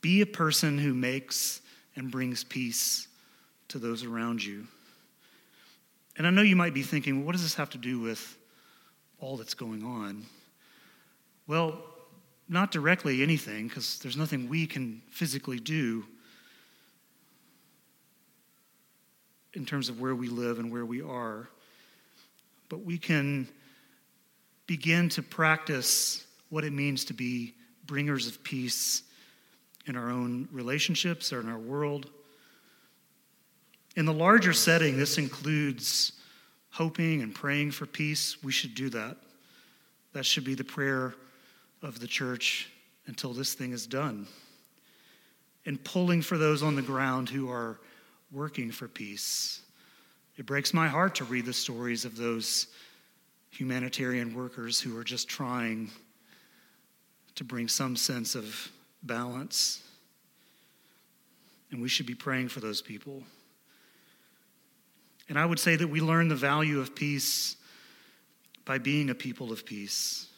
be 0.00 0.20
a 0.20 0.26
person 0.26 0.78
who 0.78 0.94
makes 0.94 1.60
and 1.94 2.10
brings 2.10 2.42
peace 2.42 3.06
to 3.68 3.78
those 3.78 4.02
around 4.04 4.44
you. 4.44 4.66
And 6.16 6.26
I 6.26 6.30
know 6.30 6.42
you 6.42 6.56
might 6.56 6.74
be 6.74 6.82
thinking, 6.82 7.18
well, 7.18 7.26
what 7.26 7.32
does 7.32 7.42
this 7.42 7.54
have 7.54 7.70
to 7.70 7.78
do 7.78 8.00
with 8.00 8.36
all 9.20 9.36
that's 9.36 9.54
going 9.54 9.84
on? 9.84 10.24
Well, 11.46 11.78
not 12.48 12.70
directly 12.70 13.22
anything, 13.22 13.68
because 13.68 13.98
there's 14.00 14.16
nothing 14.16 14.48
we 14.48 14.66
can 14.66 15.02
physically 15.10 15.58
do 15.58 16.04
in 19.62 19.66
terms 19.66 19.88
of 19.88 20.00
where 20.00 20.16
we 20.16 20.26
live 20.26 20.58
and 20.58 20.72
where 20.72 20.84
we 20.84 21.00
are. 21.00 21.48
But 22.68 22.84
we 22.84 22.98
can 22.98 23.46
begin 24.66 25.08
to 25.10 25.22
practice 25.22 26.26
what 26.48 26.64
it 26.64 26.72
means 26.72 27.04
to 27.04 27.14
be 27.14 27.54
bringers 27.86 28.26
of 28.26 28.42
peace 28.42 29.04
in 29.86 29.94
our 29.94 30.10
own 30.10 30.48
relationships 30.50 31.32
or 31.32 31.38
in 31.38 31.48
our 31.48 31.60
world. 31.60 32.10
In 33.94 34.04
the 34.04 34.12
larger 34.12 34.52
setting, 34.52 34.96
this 34.96 35.16
includes 35.16 36.10
hoping 36.72 37.22
and 37.22 37.32
praying 37.32 37.70
for 37.70 37.86
peace. 37.86 38.42
We 38.42 38.50
should 38.50 38.74
do 38.74 38.90
that. 38.90 39.16
That 40.12 40.26
should 40.26 40.42
be 40.42 40.56
the 40.56 40.64
prayer 40.64 41.14
of 41.82 42.00
the 42.00 42.08
church 42.08 42.68
until 43.06 43.32
this 43.32 43.54
thing 43.54 43.70
is 43.70 43.86
done. 43.86 44.26
And 45.64 45.84
pulling 45.84 46.20
for 46.20 46.36
those 46.36 46.64
on 46.64 46.74
the 46.74 46.82
ground 46.82 47.28
who 47.28 47.48
are 47.48 47.78
working 48.32 48.70
for 48.70 48.88
peace. 48.88 49.60
It 50.36 50.46
breaks 50.46 50.72
my 50.72 50.88
heart 50.88 51.14
to 51.16 51.24
read 51.24 51.44
the 51.44 51.52
stories 51.52 52.04
of 52.04 52.16
those 52.16 52.68
humanitarian 53.50 54.34
workers 54.34 54.80
who 54.80 54.96
are 54.98 55.04
just 55.04 55.28
trying 55.28 55.90
to 57.34 57.44
bring 57.44 57.68
some 57.68 57.96
sense 57.96 58.34
of 58.34 58.70
balance. 59.02 59.82
And 61.70 61.82
we 61.82 61.88
should 61.88 62.06
be 62.06 62.14
praying 62.14 62.48
for 62.48 62.60
those 62.60 62.80
people. 62.80 63.22
And 65.28 65.38
I 65.38 65.44
would 65.44 65.58
say 65.58 65.76
that 65.76 65.86
we 65.86 66.00
learn 66.00 66.28
the 66.28 66.34
value 66.34 66.80
of 66.80 66.94
peace 66.94 67.56
by 68.64 68.78
being 68.78 69.10
a 69.10 69.14
people 69.14 69.52
of 69.52 69.64
peace. 69.66 70.28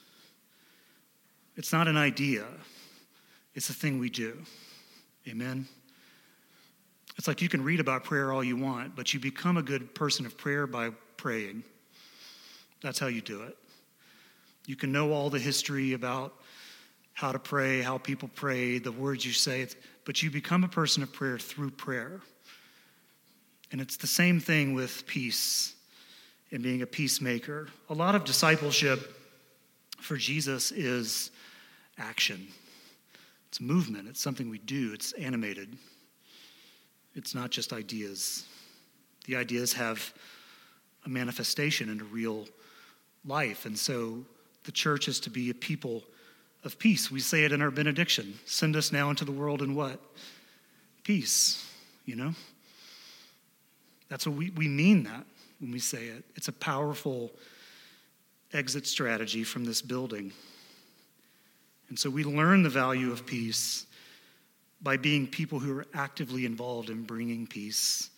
It's 1.56 1.72
not 1.72 1.88
an 1.88 1.96
idea, 1.96 2.44
it's 3.54 3.70
a 3.70 3.74
thing 3.74 3.98
we 3.98 4.10
do. 4.10 4.42
Amen? 5.28 5.66
It's 7.16 7.28
like 7.28 7.40
you 7.40 7.48
can 7.48 7.62
read 7.62 7.80
about 7.80 8.04
prayer 8.04 8.32
all 8.32 8.42
you 8.42 8.56
want, 8.56 8.96
but 8.96 9.14
you 9.14 9.20
become 9.20 9.56
a 9.56 9.62
good 9.62 9.94
person 9.94 10.26
of 10.26 10.36
prayer 10.36 10.66
by 10.66 10.90
praying. 11.16 11.62
That's 12.82 12.98
how 12.98 13.06
you 13.06 13.20
do 13.20 13.42
it. 13.42 13.56
You 14.66 14.76
can 14.76 14.92
know 14.92 15.12
all 15.12 15.30
the 15.30 15.38
history 15.38 15.92
about 15.92 16.34
how 17.12 17.30
to 17.30 17.38
pray, 17.38 17.80
how 17.80 17.98
people 17.98 18.28
pray, 18.34 18.78
the 18.78 18.90
words 18.90 19.24
you 19.24 19.32
say, 19.32 19.66
but 20.04 20.22
you 20.22 20.30
become 20.30 20.64
a 20.64 20.68
person 20.68 21.02
of 21.02 21.12
prayer 21.12 21.38
through 21.38 21.70
prayer. 21.70 22.20
And 23.70 23.80
it's 23.80 23.96
the 23.96 24.06
same 24.06 24.40
thing 24.40 24.74
with 24.74 25.06
peace 25.06 25.74
and 26.50 26.62
being 26.62 26.82
a 26.82 26.86
peacemaker. 26.86 27.68
A 27.90 27.94
lot 27.94 28.14
of 28.14 28.24
discipleship 28.24 29.16
for 30.00 30.16
Jesus 30.16 30.72
is 30.72 31.30
action, 31.98 32.48
it's 33.48 33.60
movement, 33.60 34.08
it's 34.08 34.20
something 34.20 34.50
we 34.50 34.58
do, 34.58 34.92
it's 34.92 35.12
animated. 35.12 35.76
It's 37.14 37.34
not 37.34 37.50
just 37.50 37.72
ideas. 37.72 38.44
The 39.26 39.36
ideas 39.36 39.72
have 39.74 40.12
a 41.04 41.08
manifestation 41.08 41.88
in 41.88 42.00
a 42.00 42.04
real 42.04 42.46
life. 43.24 43.66
And 43.66 43.78
so 43.78 44.24
the 44.64 44.72
church 44.72 45.08
is 45.08 45.20
to 45.20 45.30
be 45.30 45.50
a 45.50 45.54
people 45.54 46.02
of 46.64 46.78
peace. 46.78 47.10
We 47.10 47.20
say 47.20 47.44
it 47.44 47.52
in 47.52 47.62
our 47.62 47.70
benediction 47.70 48.38
send 48.46 48.76
us 48.76 48.92
now 48.92 49.10
into 49.10 49.24
the 49.24 49.32
world 49.32 49.62
in 49.62 49.74
what? 49.74 50.00
Peace, 51.02 51.70
you 52.06 52.16
know? 52.16 52.34
That's 54.08 54.26
what 54.26 54.36
we, 54.36 54.50
we 54.50 54.68
mean 54.68 55.04
that 55.04 55.24
when 55.60 55.70
we 55.72 55.78
say 55.78 56.06
it. 56.06 56.24
It's 56.34 56.48
a 56.48 56.52
powerful 56.52 57.30
exit 58.52 58.86
strategy 58.86 59.44
from 59.44 59.64
this 59.64 59.82
building. 59.82 60.32
And 61.88 61.98
so 61.98 62.08
we 62.08 62.24
learn 62.24 62.62
the 62.62 62.70
value 62.70 63.12
of 63.12 63.26
peace 63.26 63.86
by 64.82 64.96
being 64.96 65.26
people 65.26 65.58
who 65.58 65.78
are 65.78 65.86
actively 65.94 66.44
involved 66.44 66.90
in 66.90 67.04
bringing 67.04 67.46
peace 67.46 68.10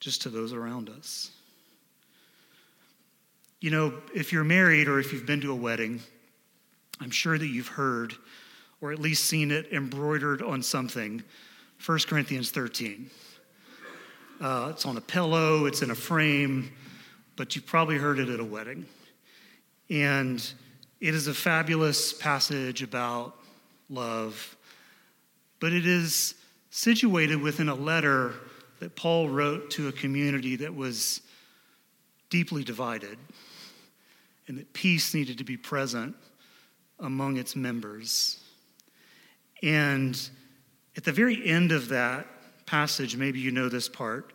just 0.00 0.22
to 0.22 0.28
those 0.28 0.52
around 0.52 0.90
us. 0.90 1.30
You 3.60 3.70
know, 3.70 3.94
if 4.14 4.32
you're 4.32 4.44
married 4.44 4.88
or 4.88 4.98
if 4.98 5.12
you've 5.12 5.26
been 5.26 5.40
to 5.40 5.52
a 5.52 5.56
wedding, 5.56 6.00
I'm 7.00 7.10
sure 7.10 7.38
that 7.38 7.46
you've 7.46 7.68
heard 7.68 8.14
or 8.80 8.92
at 8.92 8.98
least 8.98 9.24
seen 9.24 9.50
it 9.50 9.72
embroidered 9.72 10.42
on 10.42 10.62
something 10.62 11.22
1 11.84 11.98
Corinthians 12.06 12.50
13. 12.50 13.10
Uh, 14.40 14.68
it's 14.70 14.84
on 14.84 14.96
a 14.96 15.00
pillow, 15.00 15.64
it's 15.66 15.80
in 15.80 15.90
a 15.90 15.94
frame, 15.94 16.70
but 17.36 17.54
you've 17.54 17.66
probably 17.66 17.96
heard 17.96 18.18
it 18.18 18.28
at 18.28 18.40
a 18.40 18.44
wedding. 18.44 18.84
And 19.88 20.46
it 21.00 21.14
is 21.14 21.28
a 21.28 21.34
fabulous 21.34 22.12
passage 22.12 22.82
about 22.82 23.36
love, 23.88 24.56
but 25.60 25.72
it 25.72 25.86
is 25.86 26.34
situated 26.70 27.40
within 27.40 27.68
a 27.68 27.74
letter 27.74 28.34
that 28.80 28.96
Paul 28.96 29.28
wrote 29.28 29.70
to 29.72 29.88
a 29.88 29.92
community 29.92 30.56
that 30.56 30.74
was 30.74 31.20
deeply 32.30 32.64
divided, 32.64 33.16
and 34.48 34.58
that 34.58 34.72
peace 34.72 35.14
needed 35.14 35.38
to 35.38 35.44
be 35.44 35.56
present 35.56 36.16
among 36.98 37.36
its 37.36 37.54
members. 37.56 38.42
And 39.62 40.20
at 40.96 41.04
the 41.04 41.12
very 41.12 41.46
end 41.46 41.72
of 41.72 41.88
that 41.88 42.26
passage, 42.66 43.16
maybe 43.16 43.40
you 43.40 43.50
know 43.50 43.68
this 43.68 43.88
part, 43.88 44.32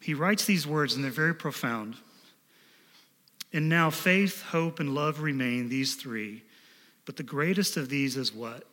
he 0.00 0.14
writes 0.14 0.44
these 0.44 0.66
words, 0.66 0.94
and 0.94 1.02
they're 1.02 1.10
very 1.10 1.34
profound. 1.34 1.96
And 3.52 3.68
now 3.68 3.90
faith, 3.90 4.42
hope, 4.42 4.80
and 4.80 4.94
love 4.94 5.20
remain, 5.20 5.68
these 5.68 5.94
three. 5.94 6.42
But 7.06 7.16
the 7.16 7.22
greatest 7.22 7.76
of 7.76 7.88
these 7.88 8.16
is 8.16 8.32
what? 8.32 8.64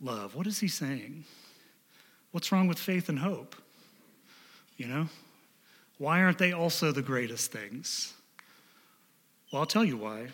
Love. 0.00 0.34
What 0.34 0.46
is 0.46 0.58
he 0.58 0.68
saying? 0.68 1.24
What's 2.32 2.52
wrong 2.52 2.68
with 2.68 2.78
faith 2.78 3.08
and 3.08 3.18
hope? 3.18 3.54
You 4.76 4.86
know? 4.86 5.08
Why 5.98 6.22
aren't 6.22 6.38
they 6.38 6.52
also 6.52 6.92
the 6.92 7.02
greatest 7.02 7.52
things? 7.52 8.14
Well, 9.52 9.60
I'll 9.60 9.66
tell 9.66 9.84
you 9.84 9.98
why. 9.98 10.28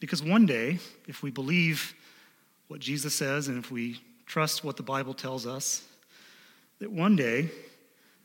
Because 0.00 0.22
one 0.22 0.46
day, 0.46 0.78
if 1.06 1.22
we 1.22 1.30
believe 1.30 1.94
what 2.68 2.80
Jesus 2.80 3.14
says 3.14 3.48
and 3.48 3.58
if 3.58 3.70
we 3.70 4.00
trust 4.26 4.64
what 4.64 4.76
the 4.76 4.82
Bible 4.82 5.14
tells 5.14 5.46
us, 5.46 5.84
that 6.80 6.90
one 6.90 7.16
day 7.16 7.50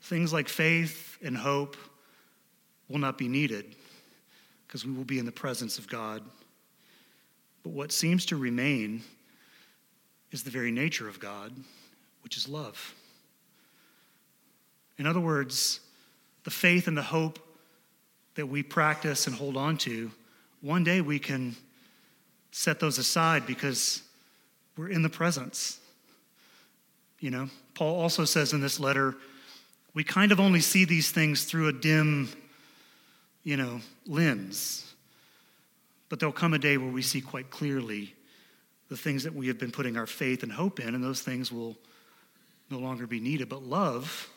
things 0.02 0.32
like 0.32 0.48
faith 0.48 1.18
and 1.22 1.36
hope 1.36 1.76
will 2.88 2.98
not 2.98 3.16
be 3.16 3.28
needed 3.28 3.74
because 4.66 4.84
we 4.84 4.92
will 4.92 5.04
be 5.04 5.18
in 5.18 5.26
the 5.26 5.32
presence 5.32 5.78
of 5.78 5.88
God. 5.88 6.22
But 7.62 7.72
what 7.72 7.92
seems 7.92 8.26
to 8.26 8.36
remain 8.36 9.02
is 10.34 10.42
the 10.42 10.50
very 10.50 10.72
nature 10.72 11.08
of 11.08 11.20
God, 11.20 11.52
which 12.24 12.36
is 12.36 12.48
love. 12.48 12.92
In 14.98 15.06
other 15.06 15.20
words, 15.20 15.78
the 16.42 16.50
faith 16.50 16.88
and 16.88 16.96
the 16.96 17.02
hope 17.02 17.38
that 18.34 18.46
we 18.46 18.64
practice 18.64 19.28
and 19.28 19.36
hold 19.36 19.56
on 19.56 19.78
to, 19.78 20.10
one 20.60 20.82
day 20.82 21.00
we 21.00 21.20
can 21.20 21.54
set 22.50 22.80
those 22.80 22.98
aside 22.98 23.46
because 23.46 24.02
we're 24.76 24.88
in 24.88 25.02
the 25.02 25.08
presence. 25.08 25.78
You 27.20 27.30
know, 27.30 27.48
Paul 27.74 28.00
also 28.00 28.24
says 28.24 28.52
in 28.52 28.60
this 28.60 28.80
letter, 28.80 29.14
we 29.94 30.02
kind 30.02 30.32
of 30.32 30.40
only 30.40 30.60
see 30.60 30.84
these 30.84 31.12
things 31.12 31.44
through 31.44 31.68
a 31.68 31.72
dim 31.72 32.28
you 33.44 33.56
know, 33.56 33.80
lens. 34.06 34.94
But 36.08 36.18
there'll 36.18 36.32
come 36.32 36.54
a 36.54 36.58
day 36.58 36.76
where 36.76 36.90
we 36.90 37.02
see 37.02 37.20
quite 37.20 37.50
clearly 37.50 38.14
the 38.88 38.96
things 38.96 39.24
that 39.24 39.34
we 39.34 39.48
have 39.48 39.58
been 39.58 39.70
putting 39.70 39.96
our 39.96 40.06
faith 40.06 40.42
and 40.42 40.52
hope 40.52 40.80
in, 40.80 40.94
and 40.94 41.02
those 41.02 41.22
things 41.22 41.50
will 41.50 41.76
no 42.70 42.78
longer 42.78 43.06
be 43.06 43.20
needed. 43.20 43.48
But 43.48 43.62
love 43.62 44.30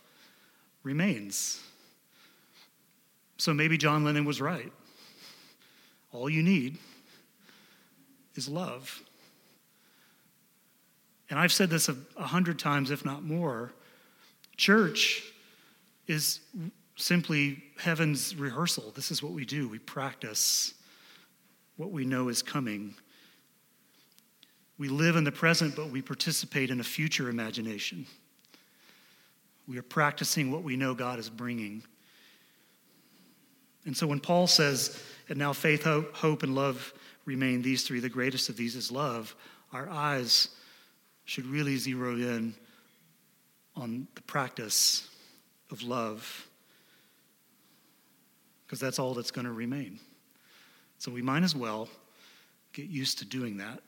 remains. 0.83 1.62
So 3.38 3.53
maybe 3.53 3.77
John 3.77 4.03
Lennon 4.03 4.25
was 4.25 4.41
right. 4.41 4.71
All 6.12 6.29
you 6.29 6.41
need 6.41 6.77
is 8.36 8.47
love. 8.47 9.03
And 11.29 11.38
I've 11.38 11.51
said 11.51 11.69
this 11.69 11.89
a, 11.89 12.23
hundred 12.23 12.57
times, 12.57 12.89
if 12.89 13.03
not 13.03 13.23
more. 13.23 13.73
Church 14.55 15.23
is 16.07 16.39
simply 16.95 17.62
heaven's 17.77 18.36
rehearsal. 18.36 18.91
This 18.95 19.12
is 19.12 19.21
what 19.21 19.33
we 19.33 19.45
do. 19.45 19.67
We 19.67 19.79
practice 19.79 20.73
what 21.75 21.91
we 21.91 22.05
know 22.05 22.29
is 22.29 22.41
coming. 22.41 22.95
We 24.78 24.90
live 24.90 25.16
in 25.16 25.24
the 25.24 25.32
present, 25.32 25.76
but 25.76 25.90
we 25.90 26.02
participate 26.02 26.70
in 26.70 26.80
a 26.80 26.84
future 26.84 27.30
imagination. 27.30 28.06
We 29.68 29.78
are 29.78 29.84
practicing 29.84 30.52
what 30.52 30.63
we 30.63 30.76
know 30.76 30.94
God 30.94 31.20
is 31.20 31.30
bringing. 31.30 31.84
And 33.86 33.96
so 33.96 34.06
when 34.06 34.20
Paul 34.20 34.48
says, 34.48 35.02
and 35.30 35.38
now 35.38 35.54
faith, 35.54 35.84
hope, 35.84 36.44
and 36.44 36.56
love 36.56 36.94
remain 37.26 37.62
these 37.62 37.84
three, 37.84 38.00
the 38.00 38.10
greatest 38.10 38.50
of 38.50 38.58
these 38.58 38.76
is 38.76 38.92
love, 38.92 39.36
our 39.74 39.90
eyes 39.90 40.50
should 41.26 41.46
really 41.46 41.76
zero 41.78 42.13
in 42.13 42.54
on 43.76 44.08
the 44.16 44.22
practice 44.22 45.10
of 45.72 45.84
love 45.84 46.48
because 48.66 48.80
that's 48.80 49.00
all 49.00 49.13
that's 49.13 49.32
going 49.32 49.46
to 49.46 49.52
remain. 49.52 50.00
So 51.00 51.12
we 51.12 51.22
might 51.22 51.44
as 51.44 51.56
well 51.56 51.88
get 52.74 52.88
used 52.88 53.20
to 53.20 53.26
doing 53.26 53.58
that. 53.58 53.80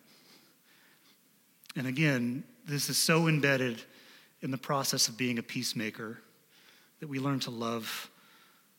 And 1.75 1.87
again, 1.87 2.43
this 2.65 2.89
is 2.89 2.97
so 2.97 3.27
embedded 3.27 3.81
in 4.41 4.51
the 4.51 4.57
process 4.57 5.07
of 5.07 5.17
being 5.17 5.37
a 5.37 5.43
peacemaker 5.43 6.19
that 6.99 7.07
we 7.07 7.19
learn 7.19 7.39
to 7.41 7.51
love 7.51 8.09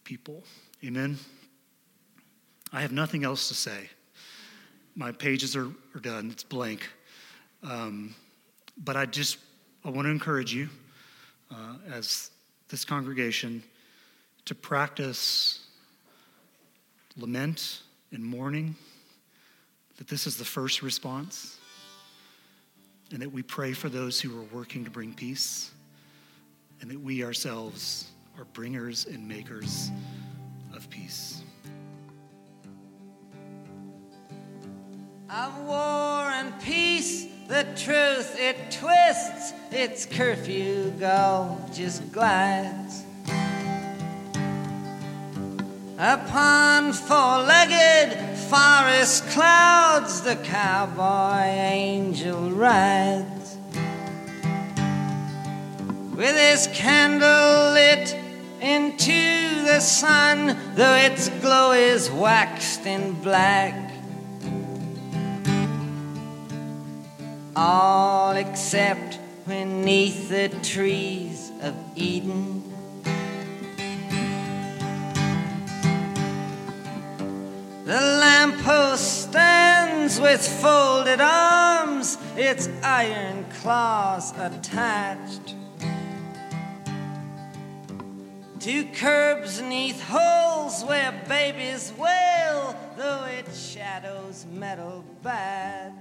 people. 0.05 0.44
Amen? 0.85 1.18
I 2.72 2.81
have 2.81 2.92
nothing 2.92 3.24
else 3.24 3.48
to 3.48 3.55
say. 3.55 3.88
My 4.96 5.12
pages 5.12 5.57
are, 5.57 5.68
are 5.94 6.00
done, 6.00 6.31
it's 6.31 6.42
blank. 6.42 6.88
Um, 7.62 8.14
but 8.76 8.96
I 8.96 9.07
just 9.07 9.38
I 9.85 9.90
want 9.90 10.07
to 10.07 10.11
encourage 10.11 10.53
you 10.53 10.68
uh, 11.50 11.76
as 11.90 12.31
this 12.68 12.85
congregation 12.85 13.62
to 14.44 14.55
practice 14.55 15.66
lament 17.16 17.83
and 18.12 18.24
mourning, 18.24 18.76
that 19.98 20.09
this 20.09 20.26
is 20.26 20.37
the 20.37 20.44
first 20.44 20.83
response, 20.83 21.59
and 23.12 23.20
that 23.23 23.33
we 23.33 23.42
pray 23.42 23.73
for 23.73 23.88
those 23.88 24.20
who 24.20 24.38
are 24.38 24.44
working 24.53 24.85
to 24.85 24.90
bring 24.90 25.12
peace, 25.14 25.73
and 26.81 26.90
that 26.90 27.01
we 27.01 27.25
ourselves 27.25 28.11
are 28.38 28.44
bringers 28.53 29.07
and 29.07 29.27
makers 29.27 29.90
of 30.75 30.88
peace. 30.90 31.42
Of 35.29 35.59
war 35.64 36.31
and 36.31 36.61
peace, 36.62 37.27
the 37.49 37.64
truth 37.77 38.37
it 38.38 38.57
twists, 38.70 39.53
its 39.70 40.07
curfew 40.07 40.90
go 40.99 41.59
just 41.73 42.11
glides. 42.12 43.05
Upon 46.02 46.94
four-legged 46.94 48.38
forest 48.48 49.22
clouds, 49.28 50.22
the 50.22 50.36
cowboy 50.36 51.42
angel 51.42 52.52
rides. 52.52 53.58
With 56.16 56.34
his 56.34 56.70
candle 56.72 57.74
lit 57.74 58.16
into 58.62 59.62
the 59.66 59.80
sun, 59.80 60.56
though 60.74 60.94
its 60.94 61.28
glow 61.42 61.72
is 61.72 62.10
waxed 62.10 62.86
in 62.86 63.12
black. 63.20 63.92
All 67.54 68.32
except 68.32 69.18
beneath 69.46 70.30
the 70.30 70.48
trees 70.62 71.52
of 71.60 71.74
Eden. 71.94 72.60
With 80.30 80.46
folded 80.62 81.20
arms, 81.20 82.16
its 82.36 82.68
iron 82.84 83.44
claws 83.60 84.32
attached 84.38 85.56
to 88.60 88.84
curbs 88.94 89.60
neath 89.60 90.00
holes 90.00 90.84
where 90.84 91.12
babies 91.28 91.92
wail, 91.98 92.76
though 92.96 93.24
it 93.24 93.52
shadows 93.52 94.46
metal 94.52 95.04
badge. 95.20 95.92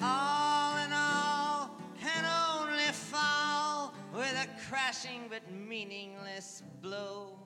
All 0.00 0.76
in 0.78 0.92
all, 0.92 1.70
can 2.02 2.24
only 2.58 2.90
fall 2.90 3.94
with 4.12 4.34
a 4.34 4.48
crashing 4.68 5.26
but 5.30 5.48
meaningless 5.52 6.64
blow. 6.82 7.38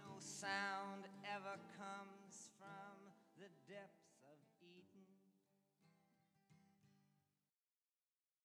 No 0.00 0.16
sound 0.18 1.04